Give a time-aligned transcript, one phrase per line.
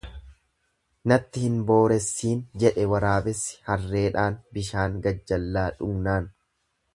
[1.11, 6.33] Natti hin booressiin jedhe waraabessi harreedhaan bishaan gajjallaa dhugnaan.